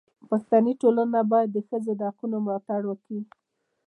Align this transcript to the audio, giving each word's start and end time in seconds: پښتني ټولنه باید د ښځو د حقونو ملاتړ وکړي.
پښتني 0.29 0.73
ټولنه 0.81 1.19
باید 1.31 1.49
د 1.53 1.57
ښځو 1.67 1.91
د 1.99 2.01
حقونو 2.09 2.37
ملاتړ 2.45 2.81
وکړي. 2.87 3.21